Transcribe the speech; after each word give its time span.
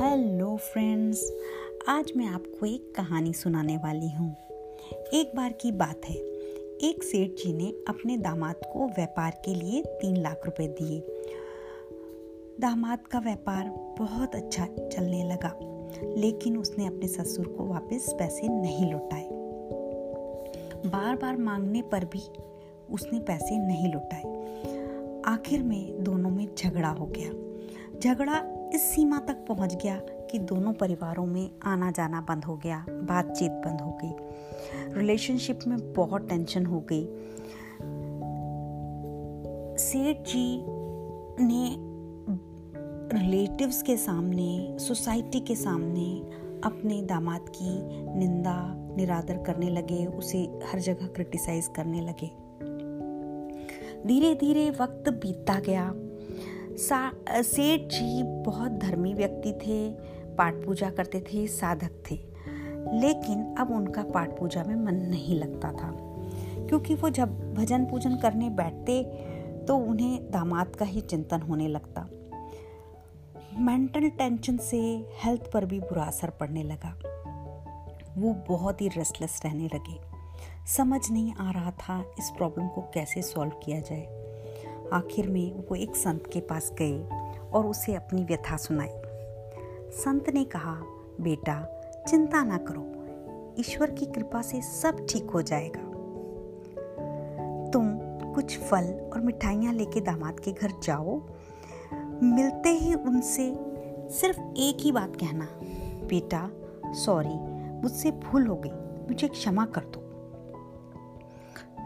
Hello 0.00 0.56
friends 0.56 1.32
आज 1.88 2.12
मैं 2.16 2.26
आपको 2.26 2.66
एक 2.66 2.92
कहानी 2.96 3.32
सुनाने 3.32 3.76
वाली 3.76 4.08
हूँ। 4.10 4.36
एक 5.14 5.32
बार 5.36 5.52
की 5.52 5.72
बात 5.72 6.00
है। 6.04 6.16
एक 6.88 7.02
सेठ 7.02 7.30
जी 7.30 7.52
ने 7.52 7.74
अपने 7.88 8.16
दामाद 8.16 8.54
को 8.72 8.86
व्यापार 8.86 9.30
के 9.44 9.54
लिए 9.54 9.82
तीन 9.82 10.16
लाख 10.16 10.40
रुपए 10.46 10.66
दिए। 10.66 11.00
दामाद 12.60 12.98
का 13.06 13.18
व्यापार 13.18 13.68
बहुत 13.98 14.34
अच्छा 14.34 14.66
चलने 14.66 15.22
लगा, 15.32 15.58
लेकिन 16.16 16.56
उसने 16.56 16.86
अपने 16.86 17.08
ससुर 17.08 17.46
को 17.46 17.64
वापस 17.64 18.14
पैसे 18.18 18.48
नहीं 18.48 18.92
लौटाए। 18.92 19.28
बार 20.90 21.16
बार 21.16 21.36
मांगने 21.36 21.82
पर 21.82 22.04
भी 22.04 22.22
उसने 22.90 23.20
पैसे 23.20 23.58
नहीं 23.58 23.92
लौटाए। 23.92 24.22
आखिर 25.34 25.62
में 25.62 26.04
दोनों 26.04 26.30
में 26.30 26.54
झगड़ा 26.54 26.88
हो 26.88 27.06
गया। 27.06 27.32
झगड़ा 27.98 28.56
इस 28.74 28.82
सीमा 28.82 29.18
तक 29.18 29.44
पहुँच 29.48 29.74
गया 29.74 29.96
कि 29.98 30.38
दोनों 30.38 30.72
परिवारों 30.72 31.26
में 31.26 31.50
आना 31.62 31.90
जाना 31.90 32.20
बंद 32.20 32.44
हो 32.44 32.56
गया, 32.56 32.86
बातचीत 32.88 33.50
बंद 33.50 33.80
हो 33.80 33.98
गई। 34.04 34.14
रिलेशनशिप 34.94 35.60
में 35.66 35.92
बहुत 35.92 36.28
टेंशन 36.28 36.66
हो 36.66 36.80
गई। 36.92 37.04
सेठ 39.76 40.16
जी 40.16 40.64
ने 41.44 41.76
रिलेटिव्स 43.18 43.82
के 43.82 43.96
सामने, 43.96 44.76
सोसाइटी 44.78 45.40
के 45.40 45.56
सामने 45.56 46.20
अपने 46.64 47.02
दामाद 47.02 47.40
की 47.48 47.82
निंदा, 48.18 48.74
निरादर 48.96 49.36
करने 49.38 49.70
लगे, 49.70 50.06
उसे 50.06 50.38
हर 50.38 50.80
जगह 50.80 51.06
क्रिटिसाइज 51.06 51.70
करने 51.76 52.00
लगे। 52.00 52.50
धीरे 54.08 54.34
धीरे 54.34 54.70
वक्त 54.70 55.08
बीतता 55.08 55.60
गया। 55.60 55.94
सेठ 57.42 57.80
जी 57.80 58.22
बहुत 58.22 58.72
धर्मी 58.72 59.14
व्यक्ति 59.14 59.52
थे, 59.52 59.90
पाठ 60.36 60.54
पूजा 60.54 60.90
करते 60.90 61.20
थे, 61.20 61.46
साधक 61.46 61.90
थे। 62.10 62.14
लेकिन 62.92 63.54
अब 63.58 63.70
उनका 63.70 64.02
पाठ 64.02 64.38
पूजा 64.38 64.64
में 64.64 64.76
मन 64.76 64.94
नहीं 64.94 65.34
लगता 65.34 65.72
था। 65.72 65.96
क्योंकि 66.66 66.94
वो 66.94 67.10
जब 67.10 67.54
भजन 67.54 67.84
पूजन 67.86 68.16
करने 68.16 68.50
बैठते 68.50 69.02
तो 69.68 69.76
उन्हें 69.76 70.30
दामाद 70.30 70.76
का 70.76 70.84
ही 70.84 71.00
चिंतन 71.00 71.40
होने 71.40 71.68
लगता। 71.68 72.08
मेंटल 73.58 74.08
टेंशन 74.08 74.56
से 74.56 75.08
हेल्थ 75.24 75.50
पर 75.52 75.64
भी 75.64 75.80
बुरा 75.80 76.02
असर 76.02 76.30
पड़ने 76.30 76.62
लगा। 76.62 76.98
वो 78.18 78.34
बहुत 78.48 78.80
ही 78.80 78.88
रेस्टलेस 78.88 79.42
रहने 79.44 79.64
लगे। 79.64 80.00
समझ 80.66 81.10
नहीं 81.10 81.34
आ 81.34 81.50
रहा 81.50 81.70
था 81.70 82.10
इस 82.18 82.30
प्रॉब्लम 82.36 82.68
को 82.68 82.80
कैसे 82.80 83.22
सॉल्व 83.22 83.50
किया 83.50 83.80
जाए। 83.80 84.29
आखिर 84.92 85.28
में 85.28 85.64
वो 85.68 85.74
एक 85.74 85.96
संत 85.96 86.24
के 86.32 86.40
पास 86.40 86.72
गए 86.72 87.08
और 87.52 87.66
उसे 87.66 87.94
अपनी 87.94 88.24
व्यथा 88.24 88.56
सुनाई। 88.56 88.88
संत 89.90 90.30
ने 90.30 90.44
कहा, 90.44 90.74
बेटा, 91.20 91.80
चिंता 92.08 92.42
ना 92.44 92.56
करो, 92.56 92.86
ईश्वर 93.58 93.90
की 93.90 94.06
कृपा 94.06 94.42
से 94.42 94.62
सब 94.62 95.06
ठीक 95.10 95.30
हो 95.30 95.42
जाएगा। 95.42 95.80
तुम 97.70 97.98
कुछ 98.34 98.58
फल 98.58 99.10
और 99.12 99.20
मिठाइयाँ 99.20 99.72
लेके 99.72 100.00
दामाद 100.00 100.40
के 100.40 100.52
घर 100.52 100.72
जाओ। 100.82 101.20
मिलते 102.22 102.68
ही 102.68 102.94
उनसे 102.94 103.54
सिर्फ़ 104.10 104.40
एक 104.40 104.76
ही 104.80 104.92
बात 104.92 105.16
कहना, 105.16 105.48
बेटा, 106.06 106.50
सॉरी, 106.86 107.38
मुझसे 107.82 108.10
भूल 108.10 108.46
हो 108.46 108.56
गई, 108.56 109.06
मुझे 109.08 109.28
क्षमा 109.28 109.66
कर 109.66 109.80
दो। 109.80 110.06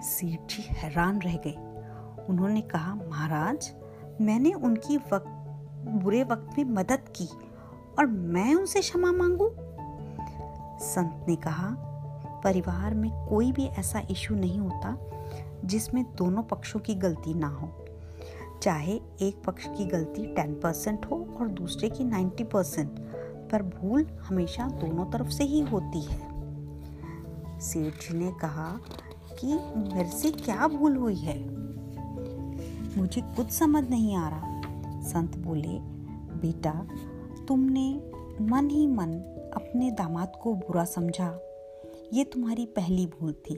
सेठ 0.02 0.38
जी 0.38 0.62
हैरान 0.68 1.18
रह 1.18 1.36
गए। 1.36 1.73
उन्होंने 2.28 2.60
कहा, 2.60 2.94
महाराज, 2.94 3.72
मैंने 4.20 4.52
उनकी 4.52 4.96
वक्त, 4.96 5.26
बुरे 5.88 6.24
वक्त 6.24 6.58
में 6.58 6.64
मदद 6.64 7.04
की 7.16 7.28
और 7.98 8.06
मैं 8.06 8.54
उनसे 8.54 8.80
क्षमा 8.80 9.12
मांगू? 9.12 9.50
संत 10.84 11.24
ने 11.28 11.36
कहा, 11.36 11.76
परिवार 12.44 12.94
में 12.94 13.26
कोई 13.28 13.52
भी 13.52 13.66
ऐसा 13.66 14.02
इशू 14.10 14.34
नहीं 14.34 14.58
होता 14.58 14.98
जिसमें 15.64 16.04
दोनों 16.16 16.42
पक्षों 16.42 16.80
की 16.80 16.94
गलती 16.94 17.34
ना 17.34 17.48
हो। 17.48 17.84
चाहे 18.62 19.00
एक 19.22 19.42
पक्ष 19.46 19.66
की 19.66 19.84
गलती 19.84 20.26
टेन 20.26 20.54
परसेंट 20.54 21.06
हो 21.06 21.36
और 21.40 21.48
दूसरे 21.48 21.88
की 21.90 22.04
नाइन्टी 22.04 22.44
परसेंट, 22.44 22.90
पर 23.52 23.62
भूल 23.62 24.06
हमेशा 24.22 24.68
दोनों 24.68 25.06
तरफ़ 25.10 25.28
से 25.28 25.44
ही 25.44 25.60
होती 25.60 26.02
है। 26.02 26.34
सेठ 27.60 27.92
जी 27.92 28.18
ने 28.18 28.32
कहा 28.32 28.80
कि, 29.40 29.46
मेरे 29.94 30.10
से 30.10 30.30
क्या 30.30 30.68
भूल 30.68 30.96
हुई 30.96 31.16
है? 31.16 31.53
मुझे 32.96 33.20
कुछ 33.20 33.50
समझ 33.50 33.90
नहीं 33.90 34.16
आ 34.16 34.28
रहा। 34.28 34.60
संत 35.02 35.36
बोले, 35.36 35.78
बेटा, 36.40 36.88
तुमने 37.48 38.00
मन 38.40 38.68
ही 38.70 38.86
मन 38.86 39.12
अपने 39.54 39.90
दामाद 39.90 40.32
को 40.42 40.54
बुरा 40.54 40.84
समझा। 40.84 41.40
ये 42.12 42.24
तुम्हारी 42.24 42.66
पहली 42.66 43.06
भूल 43.06 43.32
थी। 43.32 43.54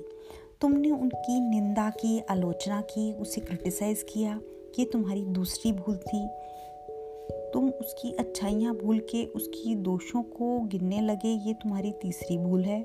तुमने 0.60 0.90
उनकी 0.90 1.40
निंदा 1.40 1.90
की, 1.90 2.20
आलोचना 2.20 2.80
की, 2.80 3.12
उसे 3.12 3.40
क्रिटिसाइज 3.40 4.06
किया 4.12 4.40
ये 4.78 4.84
तुम्हारी 4.84 5.22
दूसरी 5.22 5.72
भूल 5.72 5.96
थी। 5.96 6.28
तुम 7.54 7.68
उसकी 7.68 8.12
अच्छाइयाँ 8.12 8.74
भूल 8.74 8.98
के 8.98 9.24
उसकी 9.24 9.74
दोषों 9.74 10.22
को 10.22 10.60
गिनने 10.60 11.00
लगे, 11.00 11.28
ये 11.28 11.54
तुम्हारी 11.54 11.92
तीसरी 11.92 12.38
भूल 12.38 12.64
है। 12.64 12.82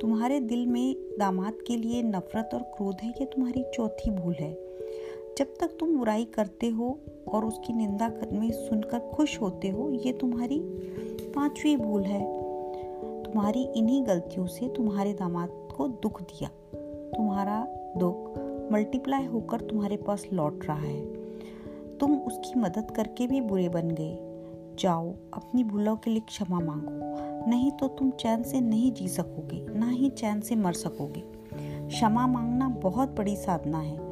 तुम्हारे 0.00 0.40
दिल 0.40 0.66
में 0.66 0.96
दामाद 1.18 1.54
के 1.66 1.76
लिए 1.76 2.02
नफरत 2.02 2.50
और 2.54 2.62
क्रोध 2.62 2.96
है, 3.02 3.10
ये 3.10 3.24
तुम्हारी 3.24 3.64
चौथी 3.74 4.10
भूल 4.10 4.34
है। 4.34 4.67
जब 5.38 5.54
तक 5.60 5.76
तुम 5.80 5.98
बुराई 5.98 6.24
करते 6.24 6.68
हो 6.68 6.98
और 7.28 7.44
उसकी 7.44 7.72
निंदा 7.72 8.12
में 8.32 8.50
सुनकर 8.50 8.98
खुश 8.98 9.40
होते 9.40 9.68
हो, 9.68 9.90
ये 9.90 10.12
तुम्हारी 10.12 10.58
पांचवी 11.34 11.76
भूल 11.76 12.02
है। 12.02 12.20
तुम्हारी 13.22 13.64
इन्हीं 13.64 14.06
गलतियों 14.06 14.46
से 14.46 14.68
तुम्हारे 14.68 15.12
दामाद 15.12 15.48
को 15.76 15.88
दुख 15.88 16.22
दिया। 16.22 16.50
तुम्हारा 17.10 17.66
दुख 17.96 18.38
मल्टीप्लाई 18.72 19.24
होकर 19.24 19.60
तुम्हारे 19.60 19.96
पास 19.96 20.26
लौट 20.32 20.64
रहा 20.64 20.78
है। 20.78 21.06
तुम 21.98 22.18
उसकी 22.18 22.60
मदद 22.60 22.90
करके 22.90 23.26
भी 23.26 23.40
बुरे 23.40 23.68
बन 23.68 23.88
गए। 23.88 24.18
जाओ, 24.78 25.10
अपनी 25.34 25.64
भूलों 25.64 25.96
के 25.96 26.10
लिए 26.10 26.20
क्षमा 26.20 26.60
मांगो। 26.60 26.98
नहीं 27.50 27.70
तो 27.70 27.88
तुम 27.88 28.10
चैन 28.10 28.42
से 28.42 28.60
नहीं 28.60 28.92
जी 28.92 29.08
सकोगे, 29.08 29.78
ना 29.78 29.88
ही 29.90 30.10
चैन 30.10 30.40
से 30.40 30.56
मर 30.56 30.72
सकोगे। 30.72 31.24
क्षमा 31.88 32.26
मांगना 32.26 32.68
बहुत 32.68 33.08
बड़ी 33.08 33.36
साधना 33.36 33.78
है। 33.78 34.07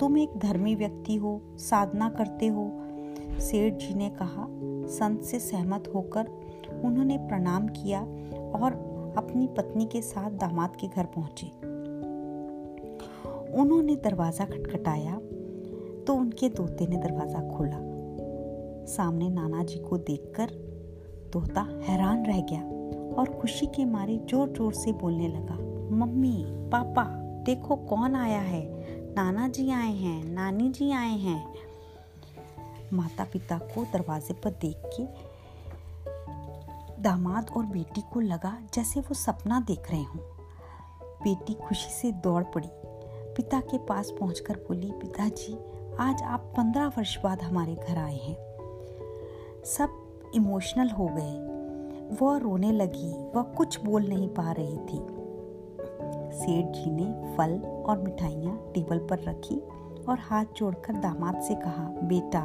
तुम 0.00 0.18
एक 0.18 0.36
धर्मी 0.38 0.74
व्यक्ति 0.74 1.14
हो, 1.16 1.40
साधना 1.60 2.08
करते 2.08 2.46
हो। 2.46 2.70
सेठ 3.40 3.74
जी 3.74 3.94
ने 3.94 4.08
कहा, 4.10 4.46
संत 4.90 5.22
से 5.22 5.38
सहमत 5.40 5.90
होकर 5.94 6.26
उन्होंने 6.84 7.16
प्रणाम 7.18 7.66
किया 7.68 8.00
और 8.00 8.72
अपनी 9.18 9.46
पत्नी 9.56 9.86
के 9.86 10.02
साथ 10.02 10.30
दामाद 10.30 10.76
के 10.76 10.88
घर 10.88 11.06
पहुँचे। 11.16 11.46
उन्होंने 13.60 13.96
दरवाज़ा 13.96 14.44
खटखटाया 14.44 15.18
तो 16.06 16.14
उनके 16.14 16.48
दोते 16.48 16.86
ने 16.86 16.96
दरवाज़ा 16.96 17.40
खोला। 17.48 17.78
सामने 18.88 19.28
नाना 19.28 19.62
जी 19.62 19.78
को 19.80 19.98
देखकर 19.98 20.50
तोता 21.32 21.66
हैरान 21.82 22.24
रह 22.26 22.40
गया 22.42 22.60
और 23.14 23.38
खुशी 23.40 23.66
के 23.66 23.84
मारे 23.84 24.16
ज़ोर 24.30 24.48
ज़ोर 24.48 24.72
से 24.74 24.92
बोलने 24.92 25.28
लगा, 25.28 25.54
मम्मी, 25.96 26.36
पापा, 26.72 27.04
देखो 27.46 27.76
कौन 27.88 28.14
आया 28.16 28.40
है? 28.40 28.62
नाना 29.18 29.48
जी 29.48 29.70
आए 29.70 29.92
हैं 29.92 30.24
नानी 30.24 30.68
जी 30.68 30.90
आए 30.90 31.16
हैं। 31.16 31.54
माता 32.92 33.24
पिता 33.24 33.58
को 33.58 33.84
दरवाजे 33.84 34.34
पर 34.34 34.50
देख 34.50 34.76
के 34.86 35.04
दामाद 37.02 37.50
और 37.56 37.66
बेटी 37.66 38.00
को 38.12 38.20
लगा 38.20 38.58
जैसे 38.74 39.00
वो 39.00 39.14
सपना 39.14 39.60
देख 39.60 39.90
रहे 39.90 40.02
हों। 40.02 40.22
बेटी 41.02 41.54
खुशी 41.54 41.90
से 41.90 42.12
दौड़ 42.12 42.44
पड़ी। 42.44 42.68
पिता 43.34 43.60
के 43.60 43.78
पास 43.78 44.10
पहुंचकर 44.10 44.54
बोली, 44.56 44.92
पिताजी, 44.92 45.52
आज 45.96 46.22
आप 46.22 46.40
पंद्रह 46.56 46.86
वर्ष 46.86 47.18
बाद 47.22 47.42
हमारे 47.42 47.74
घर 47.74 47.98
आए 47.98 48.18
हैं। 48.18 48.36
सब 49.64 50.20
इमोशनल 50.34 50.90
हो 50.90 51.10
गए। 51.12 51.48
वह 52.16 52.38
रोने 52.38 52.72
लगी, 52.72 53.12
वह 53.12 53.42
कुछ 53.42 53.84
बोल 53.84 54.06
नहीं 54.06 54.28
पा 54.28 54.52
रही 54.52 54.76
थी। 54.76 55.17
सेठ 56.38 56.66
जी 56.66 56.90
ने 56.90 57.36
फल 57.36 57.58
और 57.58 57.98
मिठाइयाँ 57.98 58.56
टेबल 58.74 58.98
पर 58.98 59.18
रखी 59.18 59.56
और 60.08 60.18
हाथ 60.18 60.44
जोड़कर 60.56 60.92
दामाद 60.92 61.40
से 61.40 61.54
कहा, 61.54 61.82
बेटा, 61.82 62.44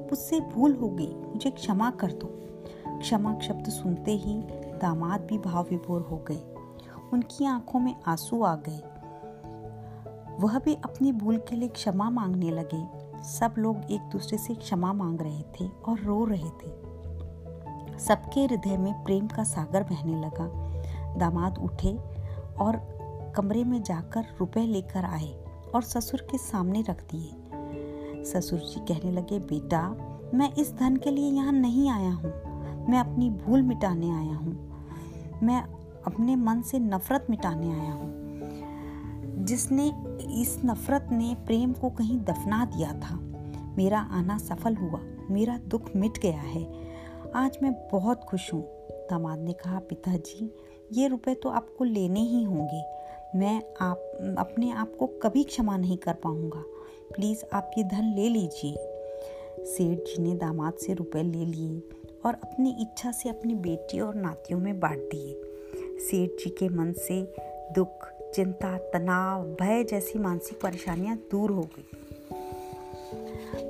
मुझसे 0.00 0.40
भूल 0.40 0.74
हो 0.74 0.88
गई, 0.88 1.14
मुझे 1.14 1.50
क्षमा 1.50 1.90
कर 1.90 2.12
दो। 2.12 2.34
क्षमा 2.98 3.38
शब्द 3.38 3.64
सुनते 3.64 4.12
ही 4.12 4.34
दामाद 4.82 5.20
भी 5.20 5.38
भाव 5.38 5.66
विभोर 5.70 6.00
हो 6.00 6.16
गए। 6.16 6.54
उनकी 7.12 7.44
आँखों 7.44 7.80
में 7.80 7.96
आँसू 8.06 8.42
आ 8.42 8.56
गए। 8.56 8.82
वह 10.40 10.58
भी 10.58 10.74
अपनी 10.74 11.12
भूल 11.12 11.36
के 11.36 11.56
लिए 11.56 11.68
क्षमा 11.68 12.10
मांगने 12.10 12.50
लगे। 12.50 13.08
सब 13.24 13.54
लोग 13.58 13.76
एक 13.90 14.00
दूसरे 14.00 14.38
से 14.38 14.54
क्षमा 14.54 14.92
मांग 14.92 15.20
रहे 15.20 15.42
थे 15.42 15.68
और 15.88 15.98
रो 16.00 16.24
रहे 16.24 16.48
थे। 16.48 16.88
सबके 17.98 18.44
हृदय 18.44 18.76
में 18.76 19.04
प्रेम 19.04 19.26
का 19.26 19.44
सागर 19.44 19.82
बहने 19.82 20.20
लगा। 20.20 20.68
दामाद 21.14 21.58
उठे 21.58 21.98
और 22.60 22.97
कमरे 23.36 23.64
में 23.64 23.82
जाकर 23.82 24.24
रुपए 24.40 24.60
लेकर 24.60 25.04
आए 25.04 25.44
और 25.74 25.82
ससुर 25.82 26.20
के 26.20 26.38
सामने 26.38 26.82
रख 26.82 27.04
दिए। 27.14 28.24
ससुर 28.24 28.58
जी 28.58 28.80
कहने 28.80 29.12
लगे, 29.12 29.38
बेटा, 29.38 29.88
मैं 30.34 30.54
इस 30.54 30.72
धन 30.72 30.96
के 30.96 31.10
लिए 31.10 31.30
यहाँ 31.30 31.52
नहीं 31.52 31.90
आया 31.90 32.12
हूँ। 32.12 32.48
मैं 32.88 32.98
अपनी 32.98 33.30
भूल 33.30 33.62
मिटाने 33.62 34.10
आया 34.10 34.36
हूँ। 34.36 34.68
मैं 35.42 35.62
अपने 36.06 36.36
मन 36.36 36.62
से 36.62 36.78
नफरत 36.78 37.26
मिटाने 37.30 37.80
आया 37.80 37.92
हूँ। 37.92 38.28
जिसने 39.44 39.86
इस 40.42 40.60
नफरत 40.64 41.08
ने 41.12 41.36
प्रेम 41.46 41.72
को 41.72 41.90
कहीं 41.90 42.18
दफना 42.18 42.64
दिया 42.64 42.92
था, 42.92 43.16
मेरा 43.76 44.00
आना 44.00 44.38
सफल 44.38 44.76
हुआ, 44.76 45.00
मेरा 45.30 45.58
दुख 45.58 45.90
मिट 45.96 46.18
गया 46.18 46.40
है। 46.40 46.88
आज 47.36 47.58
मैं 47.62 47.88
बहुत 47.92 48.24
खुश 48.24 48.54
हूँ। 48.54 48.62
दामाद 49.10 49.38
ने 49.38 49.52
कहा, 49.52 49.78
पिताजी, 49.78 50.54
ये 50.92 51.08
रुपए 51.08 51.34
तो 51.34 51.48
आपको 51.48 51.84
लेने 51.84 52.20
ही 52.20 52.44
होंगे। 52.44 52.82
मैं 53.34 53.62
आप, 53.80 53.96
अपने 54.38 54.70
आप 54.70 54.96
को 54.98 55.06
कभी 55.06 55.44
क्षमा 55.44 55.76
नहीं 55.76 55.96
कर 55.96 56.12
पाऊँगा। 56.12 56.64
प्लीज़ 57.16 57.44
आप 57.52 57.70
ये 57.78 57.84
धन 57.84 58.12
ले 58.16 58.28
लीजिए। 58.28 58.74
सेठ 59.64 59.98
जी 59.98 60.22
ने 60.22 60.34
दामाद 60.34 60.74
से 60.74 60.94
रुपए 60.94 61.22
ले 61.22 61.44
लिए 61.44 61.82
और 62.24 62.34
अपनी 62.34 62.76
इच्छा 62.80 63.10
से 63.10 63.28
अपनी 63.28 63.54
बेटी 63.54 64.00
और 64.00 64.14
नातियों 64.14 64.58
में 64.58 64.80
बांट 64.80 64.98
दिए। 64.98 65.42
सेठ 65.98 66.30
जी 66.30 66.50
के 66.50 66.68
मन 66.68 66.92
से 66.92 67.34
दुख, 67.72 68.08
चिंता, 68.34 68.78
तनाव, 68.78 69.44
भय 69.44 69.84
जैसी 69.84 70.18
मानसिक 70.18 70.60
परेशानियाँ 70.60 71.16
दूर 71.16 71.50
हो 71.50 71.62
गई। 71.62 71.84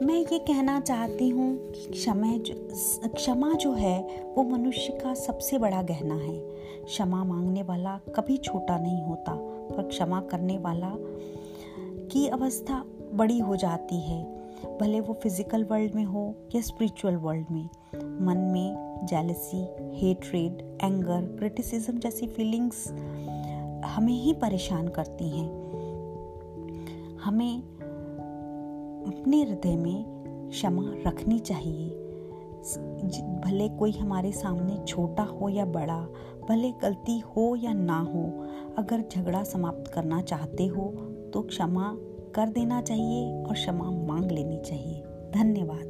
मैं 0.02 0.20
ये 0.32 0.38
कहना 0.38 0.80
चाहती 0.80 1.28
हूँ 1.28 1.72
कि 1.72 1.90
क्षमा 1.90 2.36
जो 2.36 2.54
क्षमा 3.08 3.52
जो 3.52 3.72
है, 3.72 4.24
वो 4.36 4.42
मनुष्य 4.42 4.92
का 4.92 5.14
सबसे 5.14 5.58
बड़ा 5.58 5.82
गहना 5.82 6.14
है। 6.14 6.58
क्षमा 6.84 7.24
मांगने 7.24 7.62
वाला 7.62 8.00
कभी 8.16 8.36
छोटा 8.36 8.78
नहीं 8.78 9.02
होता। 9.02 9.47
पर 9.78 9.82
क्षमा 9.82 10.20
करने 10.20 10.58
वाला 10.58 10.92
की 12.12 12.26
अवस्था 12.28 12.84
बड़ी 13.14 13.38
हो 13.38 13.56
जाती 13.56 14.00
है। 14.00 14.22
भले 14.80 15.00
वो 15.00 15.14
फ़िज़िकल 15.14 15.64
वर्ल्ड 15.64 15.94
में 15.94 16.04
हो 16.04 16.34
या 16.54 16.60
स्पिरिचुअल 16.60 17.16
वर्ल्ड 17.16 17.46
में, 17.50 17.68
मन 18.20 18.38
में 18.52 19.06
जेलसी 19.06 19.60
हेट्रेड 19.96 20.62
एंगर 20.84 21.36
क्रिटिसिज्म 21.38 21.98
जैसी 21.98 22.26
फीलिंग्स 22.26 22.86
हमें 23.86 24.12
ही 24.12 24.32
परेशान 24.32 24.88
करती 24.88 25.28
हैं। 25.28 25.48
हमें 27.24 27.58
अपने 29.08 29.42
हृदय 29.42 29.76
में 29.76 30.48
क्षमा 30.50 30.84
रखनी 31.06 31.38
चाहिए। 31.38 31.88
भले 33.44 33.68
कोई 33.68 33.92
हमारे 33.92 34.32
सामने 34.32 34.84
छोटा 34.84 35.22
हो 35.22 35.48
या 35.48 35.64
बड़ा, 35.64 36.00
भले 36.48 36.70
गलती 36.82 37.18
हो 37.18 37.54
या 37.56 37.72
ना 37.72 37.98
हो 38.00 38.24
अगर 38.78 39.02
झगड़ा 39.12 39.42
समाप्त 39.42 39.90
करना 39.92 40.20
चाहते 40.22 40.66
हो 40.66 40.84
तो 41.34 41.42
क्षमा 41.42 41.96
कर 42.34 42.48
देना 42.48 42.80
चाहिए 42.82 43.42
और 43.44 43.52
क्षमा 43.52 43.90
मांग 43.90 44.30
लेनी 44.30 44.58
चाहिए। 44.58 45.02
धन्यवाद। 45.34 45.86